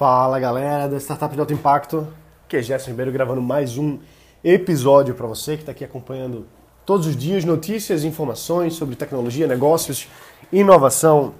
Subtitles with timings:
[0.00, 2.08] Fala galera da Startup de Alto Impacto,
[2.48, 3.98] que é Gerson Ribeiro gravando mais um
[4.42, 6.46] episódio para você que está aqui acompanhando
[6.86, 10.08] todos os dias notícias e informações sobre tecnologia, negócios,
[10.50, 11.34] inovação,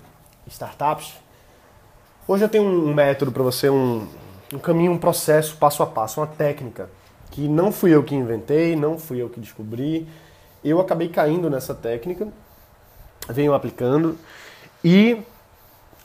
[0.47, 1.15] startups.
[2.29, 4.07] Hoje eu tenho um método para você, um,
[4.53, 6.91] um caminho, um processo passo a passo, uma técnica
[7.31, 10.07] que não fui eu que inventei, não fui eu que descobri,
[10.63, 12.29] eu acabei caindo nessa técnica,
[13.27, 14.19] venho aplicando
[14.85, 15.23] e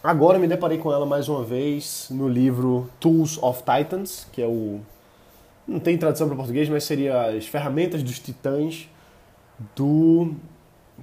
[0.06, 4.46] Agora me deparei com ela mais uma vez no livro Tools of Titans, que é
[4.46, 4.80] o.
[5.68, 8.88] Não tem tradução para português, mas seria as ferramentas dos titãs
[9.76, 10.36] do.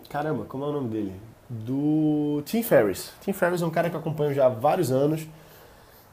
[0.09, 1.12] Caramba, como é o nome dele?
[1.51, 3.11] Do Tim Ferriss.
[3.23, 5.27] Tim Ferriss é um cara que eu acompanho já há vários anos.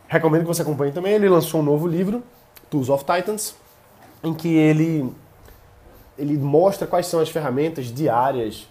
[0.07, 1.13] Recomendo que você acompanhe também.
[1.13, 2.23] Ele lançou um novo livro,
[2.71, 3.53] Tools of Titans,
[4.23, 5.13] em que ele,
[6.17, 8.67] ele mostra quais são as ferramentas diárias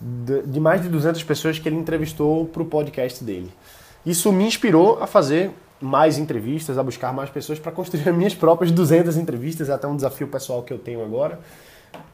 [0.00, 3.52] de mais de 200 pessoas que ele entrevistou para o podcast dele.
[4.04, 5.50] Isso me inspirou a fazer
[5.80, 9.86] mais entrevistas, a buscar mais pessoas para construir as minhas próprias 200 entrevistas, é até
[9.86, 11.38] um desafio pessoal que eu tenho agora,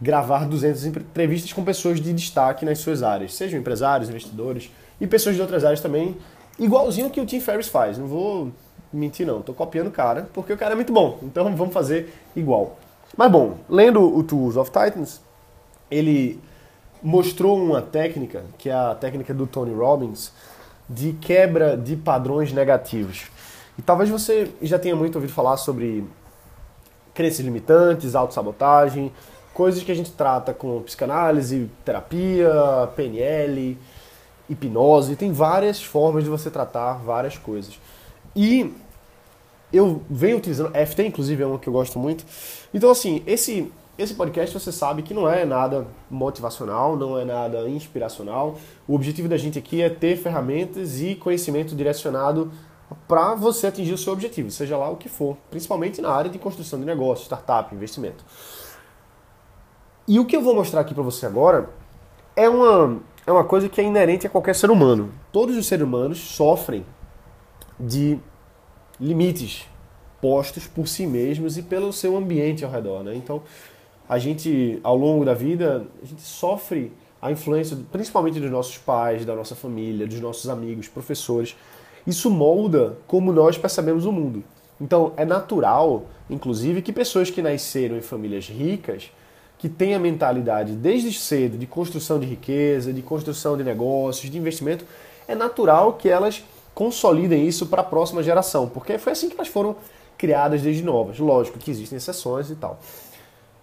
[0.01, 5.37] gravar 200 entrevistas com pessoas de destaque nas suas áreas, sejam empresários, investidores e pessoas
[5.37, 6.17] de outras áreas também,
[6.59, 7.99] igualzinho que o Tim Ferriss faz.
[7.99, 8.53] Não vou
[8.93, 12.13] mentir não, estou copiando o cara, porque o cara é muito bom, então vamos fazer
[12.35, 12.79] igual.
[13.17, 15.21] Mas bom, lendo o Tools of Titans,
[15.91, 16.41] ele
[17.07, 20.33] mostrou uma técnica, que é a técnica do Tony Robbins,
[20.91, 23.27] de quebra de padrões negativos.
[23.79, 26.05] E talvez você já tenha muito ouvido falar sobre
[27.15, 29.13] crenças limitantes, autossabotagem,
[29.55, 32.51] coisas que a gente trata com psicanálise, terapia,
[32.97, 33.79] PNL,
[34.51, 37.79] hipnose, tem várias formas de você tratar várias coisas.
[38.35, 38.75] E
[39.73, 42.25] eu venho utilizando, FT inclusive é uma que eu gosto muito.
[42.75, 47.69] Então assim, esse esse podcast você sabe que não é nada motivacional, não é nada
[47.69, 48.57] inspiracional.
[48.87, 52.53] O objetivo da gente aqui é ter ferramentas e conhecimento direcionado
[53.09, 56.39] para você atingir o seu objetivo, seja lá o que for, principalmente na área de
[56.39, 58.25] construção de negócio, startup, investimento.
[60.07, 61.71] E o que eu vou mostrar aqui para você agora
[62.37, 65.13] é uma, é uma coisa que é inerente a qualquer ser humano.
[65.33, 66.87] Todos os seres humanos sofrem
[67.81, 68.19] de
[69.01, 69.67] limites
[70.21, 73.03] postos por si mesmos e pelo seu ambiente ao redor.
[73.03, 73.17] Né?
[73.17, 73.43] Então,
[74.09, 79.25] a gente, ao longo da vida, a gente sofre a influência principalmente dos nossos pais,
[79.25, 81.57] da nossa família, dos nossos amigos, professores.
[82.07, 84.45] Isso molda como nós percebemos o mundo.
[84.81, 89.11] Então, é natural, inclusive, que pessoas que nasceram em famílias ricas,
[89.59, 94.39] que têm a mentalidade desde cedo de construção de riqueza, de construção de negócios, de
[94.39, 94.85] investimento,
[95.27, 99.49] é natural que elas consolidem isso para a próxima geração, porque foi assim que elas
[99.49, 99.75] foram
[100.19, 101.19] criadas desde novas.
[101.19, 102.79] Lógico que existem exceções e tal.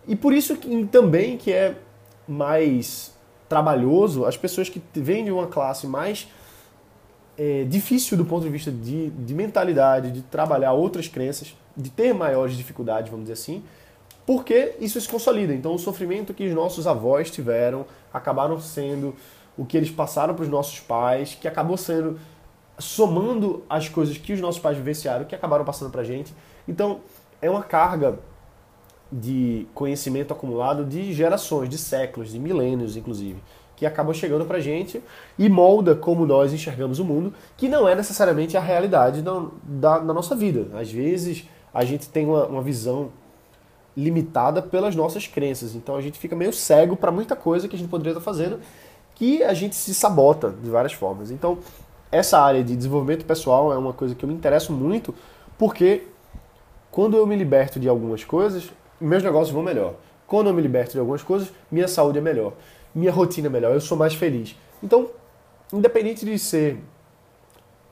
[0.08, 1.75] E por isso que, também que é
[2.28, 3.14] mais
[3.47, 6.28] trabalhoso as pessoas que vêm de uma classe mais
[7.38, 12.14] é, difícil do ponto de vista de, de mentalidade, de trabalhar outras crenças, de ter
[12.14, 13.64] maiores dificuldades, vamos dizer assim,
[14.25, 15.53] porque isso se consolida.
[15.53, 19.16] Então, o sofrimento que os nossos avós tiveram acabaram sendo
[19.58, 22.20] o que eles passaram para os nossos pais, que acabou sendo
[22.80, 26.34] somando as coisas que os nossos pais vivenciaram, que acabaram passando para a gente.
[26.68, 27.02] Então,
[27.41, 28.18] é uma carga
[29.13, 33.38] de conhecimento acumulado de gerações, de séculos, de milênios, inclusive,
[33.75, 35.01] que acaba chegando pra gente
[35.38, 40.00] e molda como nós enxergamos o mundo, que não é necessariamente a realidade da, da,
[40.00, 40.68] da nossa vida.
[40.75, 43.12] Às vezes a gente tem uma, uma visão
[43.96, 47.79] limitada pelas nossas crenças, então a gente fica meio cego para muita coisa que a
[47.79, 48.59] gente poderia estar fazendo,
[49.13, 51.29] que a gente se sabota de várias formas.
[51.29, 51.59] Então,
[52.12, 55.13] essa área de desenvolvimento pessoal é uma coisa que eu me interesso muito,
[55.56, 56.07] porque
[56.90, 58.72] quando eu me liberto de algumas coisas,
[59.03, 59.96] meus negócios vão melhor.
[60.25, 62.53] Quando eu me liberto de algumas coisas, minha saúde é melhor,
[62.96, 64.56] minha rotina é melhor, eu sou mais feliz.
[64.81, 65.09] Então,
[65.72, 66.80] independente de ser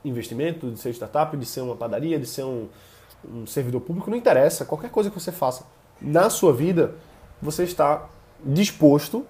[0.04, 2.68] investimento, de ser startup, de ser uma padaria, de ser um,
[3.24, 4.64] um servidor público, não interessa.
[4.64, 5.64] Qualquer coisa que você faça
[6.00, 6.94] na sua vida,
[7.40, 8.08] você está
[8.44, 9.24] disposto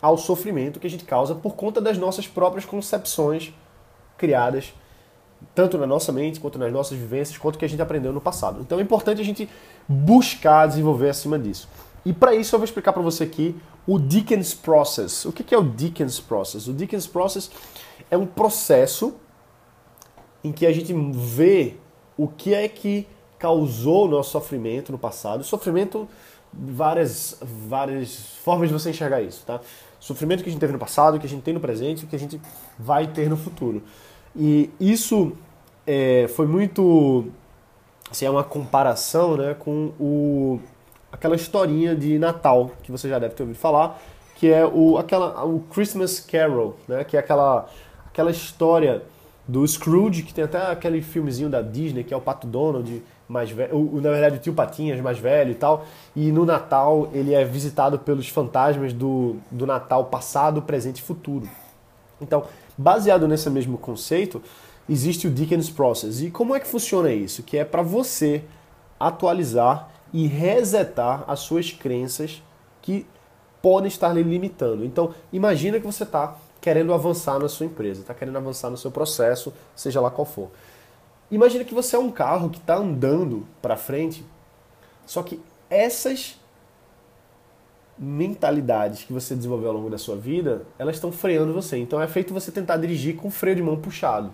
[0.00, 3.52] ao sofrimento que a gente causa por conta das nossas próprias concepções
[4.16, 4.72] criadas
[5.54, 8.60] tanto na nossa mente, quanto nas nossas vivências, quanto que a gente aprendeu no passado.
[8.60, 9.48] Então é importante a gente
[9.88, 11.68] buscar desenvolver acima disso.
[12.04, 13.54] E para isso eu vou explicar para você aqui
[13.86, 15.24] o Dickens Process.
[15.24, 16.66] O que é o Dickens Process?
[16.66, 17.50] O Dickens Process
[18.10, 19.14] é um processo
[20.42, 21.76] em que a gente vê
[22.16, 23.06] o que é que
[23.38, 25.42] causou o nosso sofrimento no passado.
[25.44, 26.08] Sofrimento,
[26.52, 29.60] várias, várias formas de você enxergar isso, tá?
[29.98, 32.18] Sofrimento que a gente teve no passado, que a gente tem no presente que a
[32.18, 32.40] gente
[32.78, 33.82] vai ter no futuro.
[34.34, 35.32] E isso
[35.86, 37.26] é, foi muito.
[38.10, 40.60] Assim, é uma comparação né, com o,
[41.12, 44.00] aquela historinha de Natal que você já deve ter ouvido falar,
[44.34, 47.68] que é o, aquela, o Christmas Carol, né, que é aquela,
[48.06, 49.02] aquela história
[49.46, 53.48] do Scrooge, que tem até aquele filmezinho da Disney, que é o Pato Donald mais
[53.48, 55.84] velho, na verdade o tio Patinhas mais velho e tal,
[56.16, 61.48] e no Natal ele é visitado pelos fantasmas do, do Natal passado, presente e futuro.
[62.20, 62.44] Então,
[62.76, 64.42] baseado nesse mesmo conceito,
[64.88, 66.20] existe o Dickens Process.
[66.20, 67.42] E como é que funciona isso?
[67.42, 68.44] Que é para você
[68.98, 72.42] atualizar e resetar as suas crenças
[72.82, 73.06] que
[73.62, 74.84] podem estar lhe limitando.
[74.84, 78.90] Então, imagina que você está querendo avançar na sua empresa, está querendo avançar no seu
[78.90, 80.50] processo, seja lá qual for.
[81.30, 84.24] Imagina que você é um carro que está andando para frente,
[85.06, 86.39] só que essas
[88.02, 91.76] mentalidades que você desenvolveu ao longo da sua vida, elas estão freando você.
[91.76, 94.32] Então é feito você tentar dirigir com o freio de mão puxado.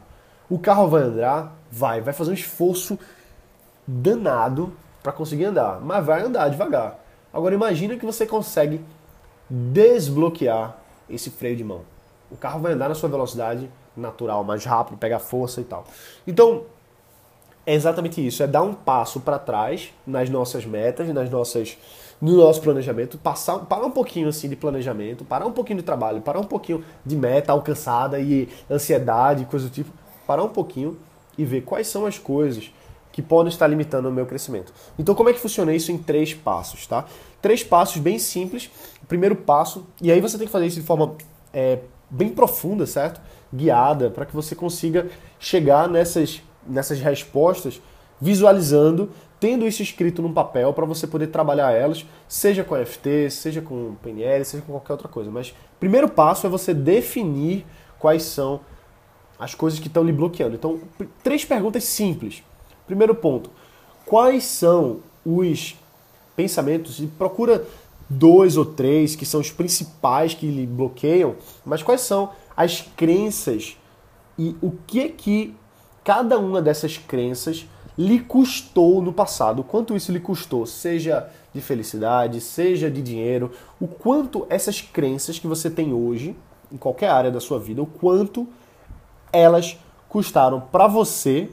[0.49, 2.97] O carro vai andar, vai, vai fazer um esforço
[3.85, 4.73] danado
[5.03, 7.05] para conseguir andar, mas vai andar devagar.
[7.33, 8.81] Agora imagina que você consegue
[9.51, 10.79] desbloquear
[11.11, 11.81] esse freio de mão.
[12.31, 15.85] O carro vai andar na sua velocidade natural, mais rápido, pegar força e tal.
[16.25, 16.65] Então,
[17.67, 21.77] é exatamente isso, é dar um passo para trás nas nossas metas, nas nossas
[22.19, 26.23] no nosso planejamento, passar, parar um pouquinho assim de planejamento, parar um pouquinho de trabalho,
[26.23, 29.91] parar um pouquinho de meta alcançada e ansiedade, coisa do tipo,
[30.27, 30.97] parar um pouquinho
[31.37, 32.73] e ver quais são as coisas
[33.13, 34.73] que podem estar limitando o meu crescimento.
[34.99, 37.07] Então, como é que funciona isso em três passos, tá?
[37.41, 38.71] Três passos bem simples.
[39.03, 41.15] O primeiro passo, e aí você tem que fazer isso de forma
[41.53, 41.79] é,
[42.11, 43.21] bem profunda, certo?
[43.53, 45.09] Guiada, para que você consiga
[45.39, 47.81] chegar nessas, nessas respostas
[48.21, 53.61] visualizando, tendo isso escrito num papel para você poder trabalhar elas, seja com FT, seja
[53.61, 55.31] com PNL, seja com qualquer outra coisa.
[55.31, 57.67] Mas primeiro passo é você definir
[57.99, 58.61] quais são
[59.39, 60.55] as coisas que estão lhe bloqueando.
[60.55, 60.81] Então,
[61.23, 62.43] três perguntas simples.
[62.87, 63.51] Primeiro ponto:
[64.07, 65.77] quais são os
[66.35, 66.99] pensamentos?
[67.01, 67.65] E procura
[68.09, 73.77] dois ou três que são os principais que lhe bloqueiam, mas quais são as crenças
[74.39, 75.55] e o que é que
[76.07, 77.67] cada uma dessas crenças
[77.99, 83.51] lhe custou no passado, o quanto isso lhe custou, seja de felicidade, seja de dinheiro,
[83.81, 86.37] o quanto essas crenças que você tem hoje,
[86.71, 88.47] em qualquer área da sua vida, o quanto
[89.33, 89.77] elas
[90.09, 91.51] custaram para você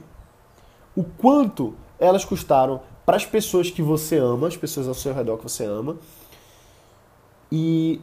[0.96, 5.36] o quanto elas custaram para as pessoas que você ama, as pessoas ao seu redor
[5.38, 5.96] que você ama,
[7.50, 8.00] e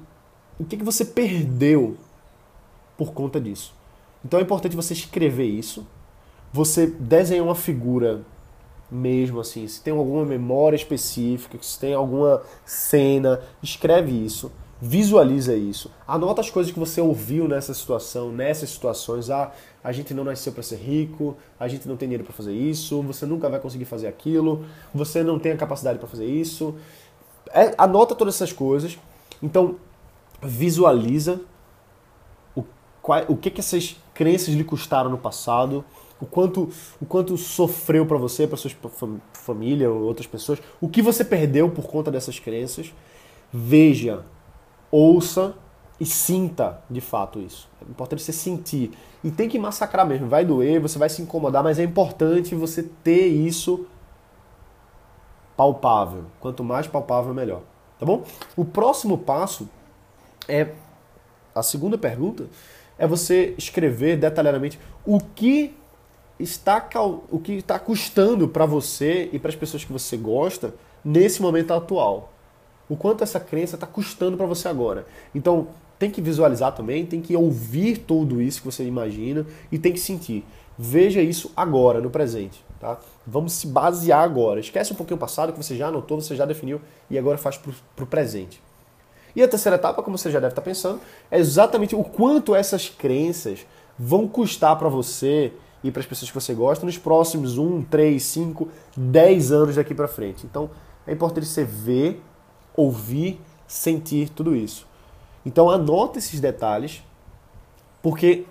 [0.59, 1.95] o que, que você perdeu
[2.97, 3.73] por conta disso.
[4.25, 5.87] Então é importante você escrever isso,
[6.51, 8.21] você desenhar uma figura
[8.89, 14.51] mesmo assim, se tem alguma memória específica, se tem alguma cena, escreve isso
[14.83, 15.91] Visualiza isso.
[16.07, 19.29] Anota as coisas que você ouviu nessa situação, nessas situações.
[19.29, 19.51] Ah,
[19.83, 22.99] a gente não nasceu para ser rico, a gente não tem dinheiro para fazer isso,
[23.03, 26.75] você nunca vai conseguir fazer aquilo, você não tem a capacidade para fazer isso.
[27.53, 28.97] É, anota todas essas coisas.
[29.43, 29.75] Então,
[30.41, 31.39] visualiza
[32.55, 32.63] o,
[33.27, 35.85] o que, que essas crenças lhe custaram no passado,
[36.21, 36.69] o quanto,
[37.01, 38.71] o quanto sofreu para você, para sua
[39.33, 42.93] família ou outras pessoas, o que você perdeu por conta dessas crenças.
[43.51, 44.23] Veja
[44.91, 45.55] ouça
[45.99, 47.69] e sinta de fato isso.
[47.81, 48.91] É importante você sentir.
[49.23, 50.27] E tem que massacrar mesmo.
[50.27, 53.87] Vai doer, você vai se incomodar, mas é importante você ter isso
[55.55, 56.25] palpável.
[56.39, 57.61] Quanto mais palpável, melhor.
[57.99, 58.23] Tá bom?
[58.55, 59.69] O próximo passo
[60.47, 60.73] é
[61.53, 62.47] a segunda pergunta
[62.97, 65.75] é você escrever detalhadamente o que
[66.41, 66.87] está
[67.29, 70.73] o que está custando para você e para as pessoas que você gosta
[71.03, 72.31] nesse momento atual
[72.91, 75.05] o quanto essa crença está custando para você agora.
[75.33, 79.93] Então, tem que visualizar também, tem que ouvir tudo isso que você imagina e tem
[79.93, 80.43] que sentir.
[80.77, 82.61] Veja isso agora, no presente.
[82.81, 82.99] Tá?
[83.25, 84.59] Vamos se basear agora.
[84.59, 87.57] Esquece um pouquinho o passado que você já anotou, você já definiu e agora faz
[87.57, 88.61] para o presente.
[89.33, 90.99] E a terceira etapa, como você já deve estar tá pensando,
[91.29, 93.65] é exatamente o quanto essas crenças
[93.97, 98.21] vão custar para você e para as pessoas que você gosta nos próximos 1, 3,
[98.21, 100.45] 5, 10 anos daqui para frente.
[100.45, 100.69] Então
[101.05, 102.21] é importante você ver
[102.75, 104.87] ouvir, sentir tudo isso.
[105.45, 107.03] Então anota esses detalhes,
[108.01, 108.45] porque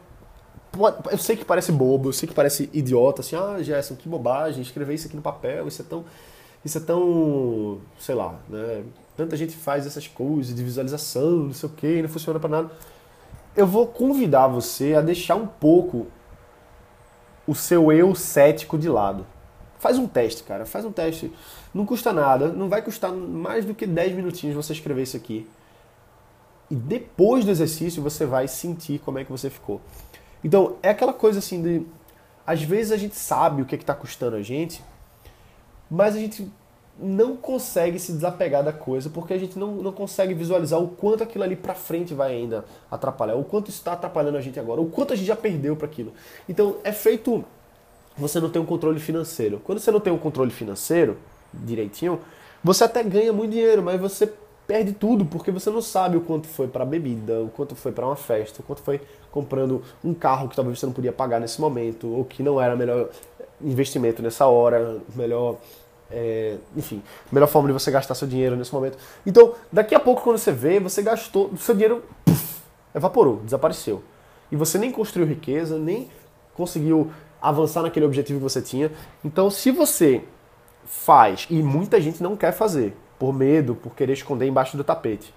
[1.11, 4.63] eu sei que parece bobo, eu sei que parece idiota, assim, ah, Gerson, que bobagem,
[4.63, 6.05] escrever isso aqui no papel, isso é tão,
[6.65, 8.85] isso é tão, sei lá, né?
[9.17, 12.71] Tanta gente faz essas coisas de visualização, não sei o que, não funciona para nada.
[13.57, 16.07] Eu vou convidar você a deixar um pouco
[17.51, 19.27] o seu eu cético de lado.
[19.81, 20.65] Faz um teste, cara.
[20.65, 21.33] Faz um teste.
[21.75, 22.47] Não custa nada.
[22.47, 25.51] Não vai custar mais do que 10 minutinhos você escrever isso aqui.
[26.71, 29.81] E depois do exercício você vai sentir como é que você ficou.
[30.45, 31.85] Então, é aquela coisa assim de.
[32.47, 34.81] Às vezes a gente sabe o que é está custando a gente,
[35.91, 36.49] mas a gente
[37.03, 41.23] não consegue se desapegar da coisa porque a gente não, não consegue visualizar o quanto
[41.23, 44.87] aquilo ali para frente vai ainda atrapalhar, o quanto está atrapalhando a gente agora, o
[44.87, 46.13] quanto a gente já perdeu para aquilo.
[46.49, 47.45] Então é feito
[48.17, 49.61] você não tem um controle financeiro.
[49.65, 51.17] Quando você não tem um controle financeiro
[51.53, 52.21] direitinho,
[52.63, 54.31] você até ganha muito dinheiro, mas você
[54.67, 58.07] perde tudo porque você não sabe o quanto foi para bebida, o quanto foi para
[58.07, 59.01] uma festa, o quanto foi
[59.33, 62.77] comprando um carro que talvez você não podia pagar nesse momento, ou que não era
[62.77, 63.09] melhor
[63.61, 65.57] investimento nessa hora, melhor
[66.11, 68.99] é, enfim, melhor forma de você gastar seu dinheiro nesse momento.
[69.25, 72.61] Então, daqui a pouco, quando você vê, você gastou, seu dinheiro puff,
[72.95, 74.03] evaporou, desapareceu.
[74.51, 76.11] E você nem construiu riqueza, nem
[76.55, 78.91] conseguiu avançar naquele objetivo que você tinha.
[79.25, 80.25] Então, se você
[80.85, 85.33] faz, e muita gente não quer fazer, por medo, por querer esconder embaixo do tapete.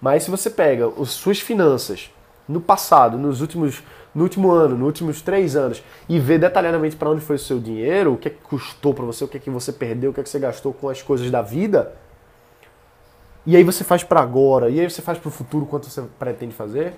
[0.00, 2.10] Mas se você pega as suas finanças
[2.48, 3.82] no passado, nos últimos
[4.16, 7.60] no último ano, nos últimos três anos, e ver detalhadamente para onde foi o seu
[7.60, 10.14] dinheiro, o que, é que custou para você, o que é que você perdeu, o
[10.14, 11.94] que é que você gastou com as coisas da vida,
[13.44, 16.02] e aí você faz para agora, e aí você faz para o futuro quanto você
[16.18, 16.94] pretende fazer,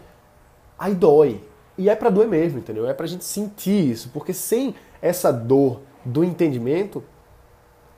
[0.79, 1.43] aí dói.
[1.77, 2.89] E é para doer mesmo, entendeu?
[2.89, 7.03] É para a gente sentir isso, porque sem essa dor do entendimento,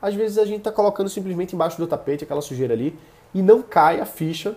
[0.00, 2.98] às vezes a gente está colocando simplesmente embaixo do tapete aquela sujeira ali
[3.34, 4.56] e não cai a ficha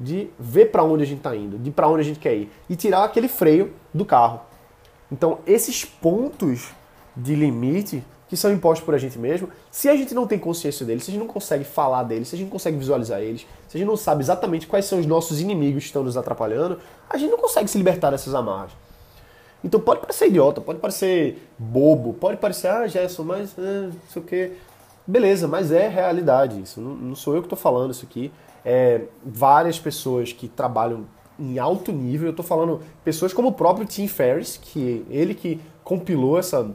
[0.00, 2.50] de ver para onde a gente está indo, de para onde a gente quer ir
[2.70, 4.40] e tirar aquele freio do carro.
[5.12, 6.70] Então, esses pontos
[7.14, 10.86] de limite que são impostos por a gente mesmo, se a gente não tem consciência
[10.86, 13.44] deles, se a gente não consegue falar deles, se a gente não consegue visualizar eles,
[13.68, 16.78] se a gente não sabe exatamente quais são os nossos inimigos que estão nos atrapalhando,
[17.08, 18.70] a gente não consegue se libertar dessas amarras.
[19.62, 24.22] Então pode parecer idiota, pode parecer bobo, pode parecer, ah, Gerson, mas ah, não sei
[24.22, 24.52] o quê.
[25.06, 26.80] Beleza, mas é realidade isso.
[26.80, 28.30] Não, não sou eu que estou falando isso aqui
[28.64, 31.06] é, várias pessoas que trabalham
[31.38, 32.28] em alto nível.
[32.28, 36.70] Eu estou falando pessoas como o próprio Tim Ferriss, que ele que compilou essa,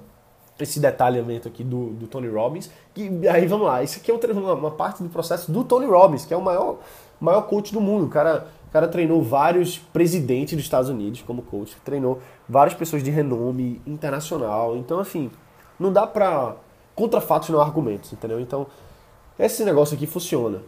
[0.60, 2.70] esse detalhamento aqui do, do Tony Robbins.
[2.96, 6.26] E aí vamos lá, isso aqui é uma, uma, parte do processo do Tony Robbins,
[6.26, 6.78] que é o maior,
[7.20, 8.06] maior coach do mundo.
[8.06, 13.04] O cara, o cara treinou vários presidentes dos Estados Unidos como coach, treinou várias pessoas
[13.04, 14.76] de renome internacional.
[14.76, 15.30] Então, assim,
[15.80, 16.56] não dá pra.
[16.96, 18.40] Contra fatos não argumentos, entendeu?
[18.40, 18.68] Então,
[19.38, 20.62] esse negócio aqui funciona.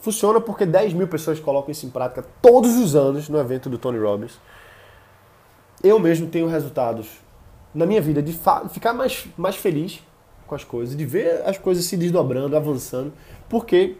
[0.00, 3.78] Funciona porque 10 mil pessoas colocam isso em prática todos os anos no evento do
[3.78, 4.38] Tony Robbins.
[5.82, 7.08] Eu mesmo tenho resultados
[7.74, 8.38] na minha vida de
[8.70, 10.02] ficar mais, mais feliz
[10.46, 13.12] com as coisas, de ver as coisas se desdobrando, avançando,
[13.48, 13.96] porque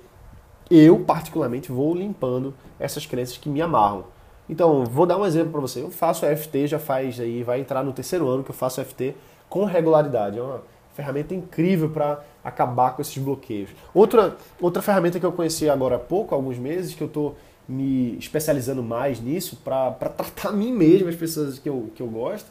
[0.70, 4.04] eu, particularmente, vou limpando essas crenças que me amarram.
[4.48, 5.82] Então, vou dar um exemplo para você.
[5.82, 9.14] Eu faço FT já faz aí, vai entrar no terceiro ano que eu faço FT
[9.48, 10.38] com regularidade.
[10.38, 10.62] É uma
[10.98, 13.70] ferramenta incrível para acabar com esses bloqueios.
[13.94, 17.36] Outra, outra ferramenta que eu conheci agora há pouco, alguns meses, que eu estou
[17.68, 22.08] me especializando mais nisso para tratar a mim mesmo, as pessoas que eu, que eu
[22.08, 22.50] gosto,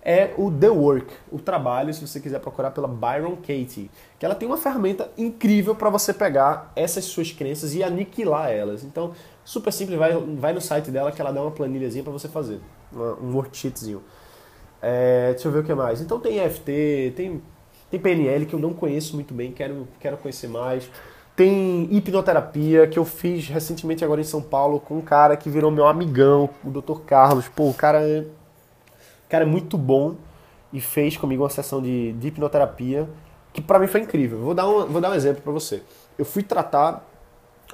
[0.00, 4.36] é o The Work, o trabalho, se você quiser procurar pela Byron Katie, que ela
[4.36, 8.84] tem uma ferramenta incrível para você pegar essas suas crenças e aniquilar elas.
[8.84, 9.12] Então,
[9.44, 12.60] super simples, vai, vai no site dela que ela dá uma planilhazinha para você fazer,
[13.20, 14.04] um worksheetzinho.
[14.80, 16.00] É, deixa eu ver o que mais.
[16.00, 17.42] Então tem EFT, tem
[17.90, 20.90] tem PNL que eu não conheço muito bem, quero, quero conhecer mais.
[21.34, 25.70] Tem hipnoterapia que eu fiz recentemente agora em São Paulo com um cara que virou
[25.70, 27.00] meu amigão, o Dr.
[27.06, 27.48] Carlos.
[27.48, 30.16] Pô, o cara é, o cara é muito bom
[30.72, 33.08] e fez comigo uma sessão de, de hipnoterapia
[33.52, 34.38] que para mim foi incrível.
[34.38, 35.82] Vou dar um, vou dar um exemplo para você.
[36.18, 37.06] Eu fui tratar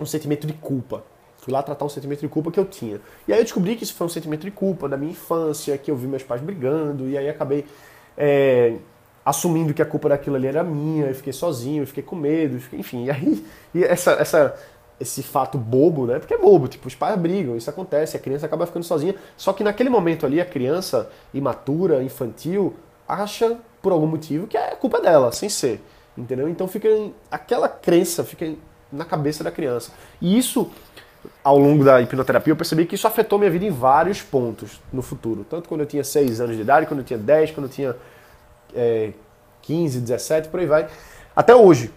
[0.00, 1.02] um sentimento de culpa.
[1.38, 3.00] Fui lá tratar um sentimento de culpa que eu tinha.
[3.28, 5.90] E aí eu descobri que isso foi um sentimento de culpa da minha infância, que
[5.90, 7.66] eu vi meus pais brigando, e aí acabei
[8.16, 8.76] é,
[9.24, 12.60] assumindo que a culpa daquilo ali era minha, eu fiquei sozinho, eu fiquei com medo,
[12.60, 14.54] fiquei, enfim, e aí e essa, essa,
[15.00, 16.18] esse fato bobo, né?
[16.18, 19.14] Porque é bobo, tipo, os pais brigam, isso acontece, a criança acaba ficando sozinha.
[19.36, 22.74] Só que naquele momento ali, a criança imatura, infantil,
[23.08, 25.82] acha, por algum motivo, que é culpa dela, sem ser.
[26.16, 26.48] Entendeu?
[26.48, 26.88] Então fica
[27.30, 28.54] aquela crença fica
[28.92, 29.90] na cabeça da criança.
[30.20, 30.70] E isso,
[31.42, 35.02] ao longo da hipnoterapia, eu percebi que isso afetou minha vida em vários pontos no
[35.02, 35.44] futuro.
[35.48, 37.96] Tanto quando eu tinha 6 anos de idade, quando eu tinha 10, quando eu tinha
[38.74, 39.12] é,
[39.62, 40.88] 15, 17, por aí vai,
[41.34, 41.92] até hoje.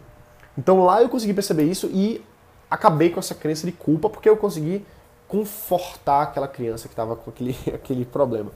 [0.57, 2.23] Então lá eu consegui perceber isso e
[2.69, 4.85] acabei com essa crença de culpa porque eu consegui
[5.27, 8.51] confortar aquela criança que estava com aquele, aquele problema.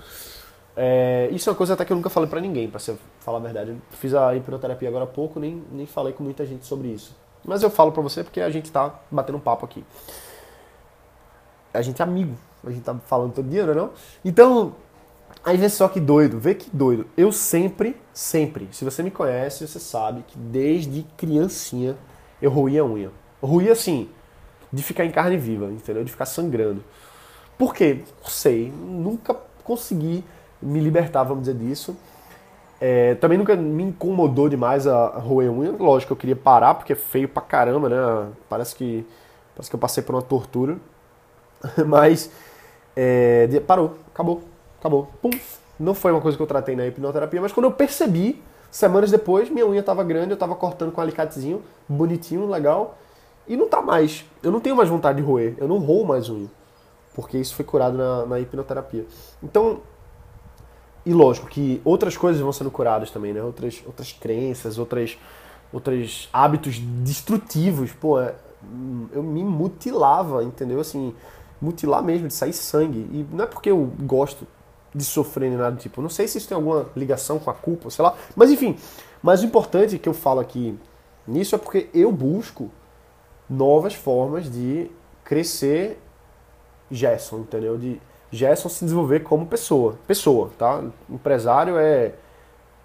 [0.76, 2.80] É, isso é uma coisa até que eu nunca falei para ninguém, para
[3.20, 3.72] falar a verdade.
[3.72, 7.16] Eu fiz a hipnoterapia agora há pouco, nem, nem falei com muita gente sobre isso.
[7.44, 9.84] Mas eu falo para você porque a gente tá batendo um papo aqui.
[11.74, 13.90] A gente é amigo, a gente tá falando todo dia, não é não?
[14.24, 14.76] Então,
[15.44, 17.06] Aí vê só que doido, vê que doido.
[17.18, 21.96] Eu sempre, sempre, se você me conhece, você sabe que desde criancinha
[22.42, 23.12] eu roía a unha.
[23.42, 24.10] Roía assim,
[24.72, 26.04] de ficar em carne viva, entendeu?
[26.04, 26.84] De ficar sangrando.
[27.58, 28.04] Por quê?
[28.22, 30.24] Não sei, nunca consegui
[30.62, 31.96] me libertar, vamos dizer, disso.
[32.80, 35.72] É, também nunca me incomodou demais a, a roer unha.
[35.72, 38.32] Lógico, eu queria parar porque é feio pra caramba, né?
[38.50, 39.06] Parece que,
[39.56, 40.78] parece que eu passei por uma tortura.
[41.86, 42.32] Mas
[42.96, 44.42] é, parou, acabou,
[44.82, 45.08] acabou.
[45.22, 45.30] Pum.
[45.80, 49.50] Não foi uma coisa que eu tratei na hipnoterapia, mas quando eu percebi, semanas depois,
[49.50, 52.98] minha unha estava grande, eu estava cortando com um alicatezinho, bonitinho, legal,
[53.48, 54.26] e não tá mais.
[54.44, 56.50] Eu não tenho mais vontade de roer, eu não roo mais unha,
[57.16, 59.06] porque isso foi curado na, na hipnoterapia.
[59.42, 59.80] Então,
[61.04, 63.42] e lógico que outras coisas vão sendo curadas também, né?
[63.42, 65.18] Outras, outras crenças, outras,
[65.74, 67.92] outros hábitos destrutivos.
[67.92, 68.36] Pô, é,
[69.12, 70.80] eu me mutilava, entendeu?
[70.80, 71.16] Assim,
[71.60, 73.00] mutilar mesmo, de sair sangue.
[73.00, 74.46] E não é porque eu gosto
[74.94, 76.02] de sofrer nem nada do tipo.
[76.02, 78.16] Não sei se isso tem alguma ligação com a culpa, sei lá.
[78.36, 78.78] Mas enfim,
[79.22, 80.78] mas o importante que eu falo aqui
[81.28, 82.70] nisso é porque eu busco
[83.50, 84.90] novas formas de
[85.24, 86.02] crescer
[86.90, 87.78] Gerson, entendeu?
[87.78, 89.98] De Gerson se desenvolver como pessoa.
[90.08, 90.84] Pessoa, tá?
[91.10, 92.14] Empresário é,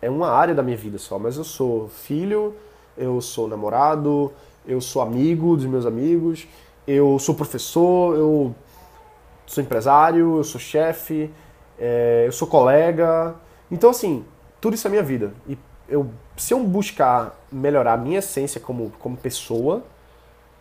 [0.00, 2.54] é uma área da minha vida só, mas eu sou filho,
[2.96, 4.32] eu sou namorado,
[4.66, 6.46] eu sou amigo dos meus amigos,
[6.86, 8.54] eu sou professor, eu
[9.46, 11.30] sou empresário, eu sou chefe,
[11.78, 13.34] é, eu sou colega.
[13.70, 14.24] Então, assim,
[14.60, 15.32] tudo isso é minha vida.
[15.48, 19.82] E eu, se eu buscar melhorar a minha essência como, como pessoa,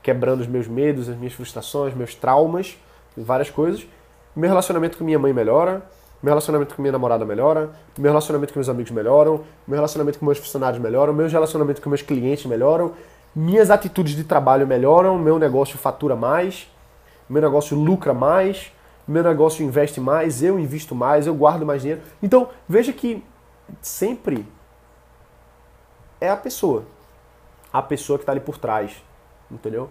[0.03, 2.77] quebrando os meus medos, as minhas frustrações, meus traumas,
[3.17, 3.87] várias coisas,
[4.35, 5.81] meu relacionamento com minha mãe melhora,
[6.21, 10.25] meu relacionamento com minha namorada melhora, meu relacionamento com meus amigos melhoram, meu relacionamento com
[10.25, 12.93] meus funcionários melhoram, meu relacionamento com meus clientes melhoram,
[13.35, 16.67] minhas atitudes de trabalho melhoram, meu negócio fatura mais,
[17.29, 18.71] meu negócio lucra mais,
[19.07, 22.01] meu negócio investe mais, eu invisto mais, eu guardo mais dinheiro.
[22.21, 23.23] Então, veja que
[23.81, 24.45] sempre
[26.19, 26.85] é a pessoa.
[27.71, 29.03] A pessoa que está ali por trás.
[29.51, 29.89] Entendeu?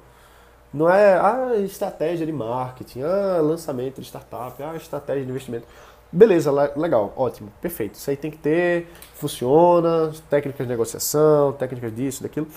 [0.72, 5.66] Não é a ah, estratégia de marketing, ah, lançamento de startup, ah, estratégia de investimento.
[6.10, 7.94] Beleza, legal, ótimo, perfeito.
[7.94, 12.48] Isso aí tem que ter, funciona, técnicas de negociação, técnicas disso, daquilo.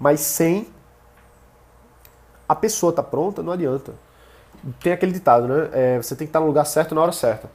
[0.00, 0.68] Mas sem
[2.48, 3.92] a pessoa tá pronta, não adianta
[4.80, 5.68] tem aquele ditado, né?
[5.72, 7.50] É, você tem que estar no lugar certo na hora certa.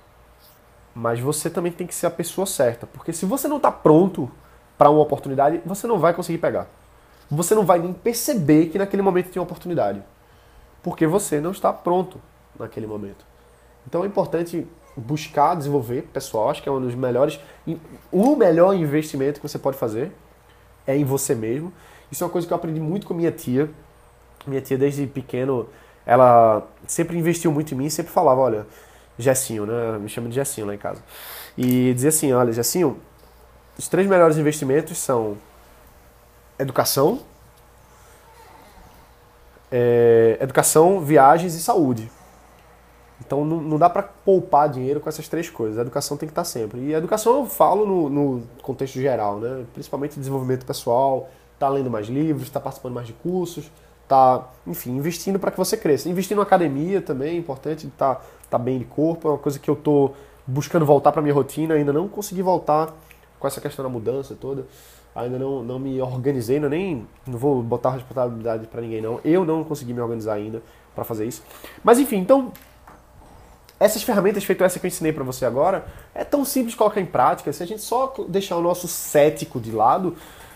[0.96, 2.86] Mas você também tem que ser a pessoa certa.
[2.86, 4.30] Porque se você não está pronto
[4.78, 6.68] para uma oportunidade, você não vai conseguir pegar.
[7.30, 10.04] Você não vai nem perceber que naquele momento tem uma oportunidade.
[10.82, 12.20] Porque você não está pronto
[12.60, 13.26] naquele momento.
[13.88, 16.50] Então é importante buscar desenvolver pessoal.
[16.50, 17.39] Acho que é um dos melhores.
[18.12, 20.12] O melhor investimento que você pode fazer
[20.86, 21.74] é em você mesmo.
[22.12, 23.70] Isso é uma coisa que eu aprendi muito com minha tia.
[24.46, 25.68] Minha tia, desde pequeno,
[26.06, 28.68] ela sempre investiu muito em mim sempre falava, olha,
[29.18, 29.98] Jessinho, né?
[30.00, 31.02] Me chama de Jessinho lá em casa.
[31.58, 33.00] E dizia assim, olha, Jessinho,
[33.78, 35.38] os três melhores investimentos são
[36.58, 37.20] educação,
[39.72, 42.12] é, educação, viagens e saúde.
[43.26, 45.78] Então não, não dá para poupar dinheiro com essas três coisas.
[45.78, 46.82] A educação tem que estar sempre.
[46.82, 49.66] E a educação eu falo no, no contexto geral, né?
[49.74, 53.72] principalmente desenvolvimento pessoal, tá lendo mais livros, está participando mais de cursos,
[54.08, 56.10] tá, enfim, investindo para que você cresça.
[56.10, 59.70] Investir na academia também é importante, tá, tá bem de corpo, é uma coisa que
[59.70, 60.12] eu tô
[60.46, 62.94] buscando voltar para minha rotina, ainda não consegui voltar
[63.39, 64.66] com essa questão da mudança toda.
[65.16, 69.20] Ainda não, não me organizei, não, nem não vou botar responsabilidade para ninguém não.
[69.24, 70.63] Eu não consegui me organizar ainda
[70.96, 71.44] para fazer isso.
[71.84, 72.52] Mas enfim, então
[73.80, 75.86] essas ferramentas feito essa que eu ensinei para você agora,
[76.16, 77.52] é tão simples colocar em prática.
[77.52, 80.16] Se a gente só deixar o nosso cético de lado,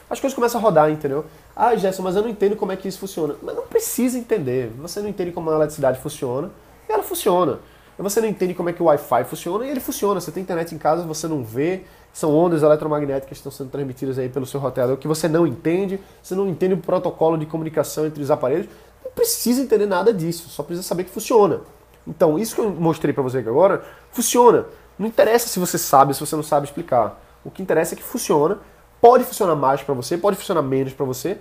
[0.09, 1.25] as coisas começam a rodar, entendeu?
[1.59, 3.35] Ah, Gerson, mas eu não entendo como é que isso funciona.
[3.41, 4.71] Mas não precisa entender.
[4.77, 6.51] Você não entende como a eletricidade funciona,
[6.87, 7.57] e ela funciona.
[7.97, 10.21] Você não entende como é que o Wi-Fi funciona, e ele funciona.
[10.21, 11.81] Você tem internet em casa, você não vê.
[12.13, 15.99] São ondas eletromagnéticas que estão sendo transmitidas aí pelo seu roteador que você não entende.
[16.21, 18.67] Você não entende o protocolo de comunicação entre os aparelhos.
[19.03, 21.61] Não precisa entender nada disso, só precisa saber que funciona.
[22.05, 24.65] Então, isso que eu mostrei para você aqui agora, funciona.
[24.97, 27.19] Não interessa se você sabe, se você não sabe explicar.
[27.43, 28.59] O que interessa é que funciona
[28.99, 31.37] Pode funcionar mais para você, pode funcionar menos para você,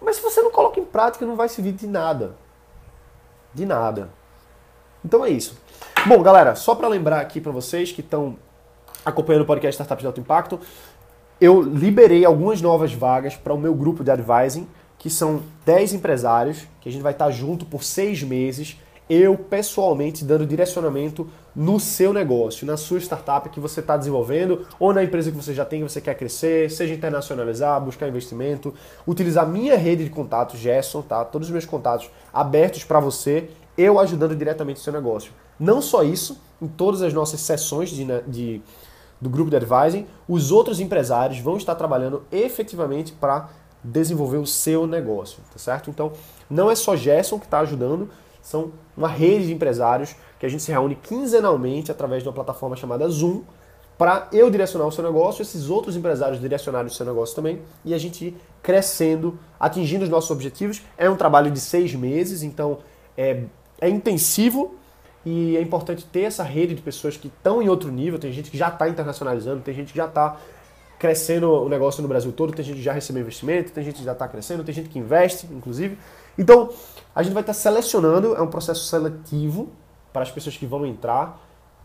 [0.00, 2.36] mas se você não coloca em prática, não vai servir de nada.
[3.54, 4.10] De nada.
[5.04, 5.58] Então é isso.
[6.06, 8.36] Bom, galera, só para lembrar aqui para vocês que estão
[9.04, 10.60] acompanhando o podcast Startups de Alto Impacto,
[11.40, 16.66] eu liberei algumas novas vagas para o meu grupo de advising, que são 10 empresários,
[16.80, 18.76] que a gente vai estar junto por seis meses
[19.08, 24.94] eu pessoalmente dando direcionamento no seu negócio, na sua startup que você está desenvolvendo ou
[24.94, 28.72] na empresa que você já tem, que você quer crescer, seja internacionalizar, buscar investimento,
[29.04, 31.24] utilizar minha rede de contatos, Gerson, tá?
[31.24, 35.32] Todos os meus contatos abertos para você, eu ajudando diretamente o seu negócio.
[35.58, 38.62] Não só isso, em todas as nossas sessões de, né, de
[39.20, 43.48] do grupo de advising, os outros empresários vão estar trabalhando efetivamente para
[43.82, 45.90] desenvolver o seu negócio, tá certo?
[45.90, 46.12] Então,
[46.48, 48.08] não é só Gerson que está ajudando,
[48.48, 52.76] são uma rede de empresários que a gente se reúne quinzenalmente através de uma plataforma
[52.76, 53.42] chamada Zoom
[53.98, 57.92] para eu direcionar o seu negócio, esses outros empresários direcionarem o seu negócio também, e
[57.92, 60.80] a gente ir crescendo, atingindo os nossos objetivos.
[60.96, 62.78] É um trabalho de seis meses, então
[63.16, 63.42] é,
[63.80, 64.76] é intensivo
[65.26, 68.18] e é importante ter essa rede de pessoas que estão em outro nível.
[68.18, 70.36] Tem gente que já está internacionalizando, tem gente que já está
[70.98, 74.04] crescendo o negócio no Brasil todo, tem gente que já recebeu investimento, tem gente que
[74.04, 75.98] já está crescendo, tem gente que investe, inclusive.
[76.36, 76.70] Então,
[77.14, 79.68] a gente vai estar tá selecionando, é um processo seletivo
[80.12, 81.40] para as pessoas que vão entrar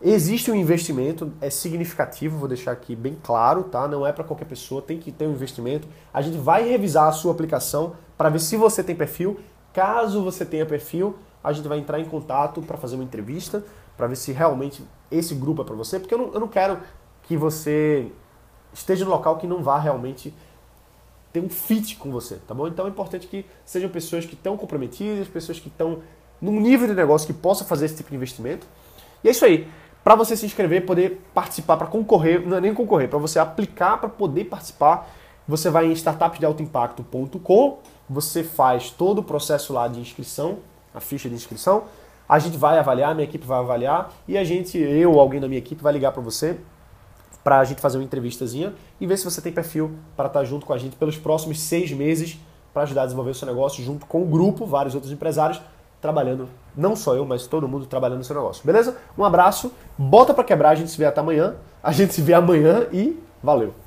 [0.06, 3.88] Existe um investimento, é significativo, vou deixar aqui bem claro, tá?
[3.88, 5.88] Não é para qualquer pessoa, tem que ter um investimento.
[6.12, 9.40] A gente vai revisar a sua aplicação para ver se você tem perfil.
[9.72, 13.64] Caso você tenha perfil, a gente vai entrar em contato para fazer uma entrevista,
[13.96, 16.80] para ver se realmente esse grupo é para você, porque eu não, eu não quero
[17.22, 18.12] que você
[18.74, 20.34] esteja no local que não vá realmente
[21.32, 22.68] ter um fit com você, tá bom?
[22.68, 26.00] Então é importante que sejam pessoas que estão comprometidas, pessoas que estão
[26.40, 28.66] num nível de negócio que possa fazer esse tipo de investimento.
[29.22, 29.66] E é isso aí
[30.04, 33.96] para você se inscrever, poder participar, para concorrer, não é nem concorrer, para você aplicar
[33.96, 35.08] para poder participar,
[35.48, 40.58] você vai em startupdealtoimpacto.com, você faz todo o processo lá de inscrição,
[40.94, 41.84] a ficha de inscrição,
[42.28, 45.48] a gente vai avaliar, minha equipe vai avaliar e a gente, eu ou alguém da
[45.48, 46.58] minha equipe vai ligar para você
[47.44, 50.44] para a gente fazer uma entrevistazinha e ver se você tem perfil para estar tá
[50.44, 52.38] junto com a gente pelos próximos seis meses
[52.72, 55.60] para ajudar a desenvolver o seu negócio junto com o grupo, vários outros empresários
[56.00, 58.66] trabalhando, não só eu, mas todo mundo trabalhando no seu negócio.
[58.66, 58.96] Beleza?
[59.16, 61.54] Um abraço, bota para quebrar, a gente se vê até amanhã.
[61.82, 63.83] A gente se vê amanhã e valeu!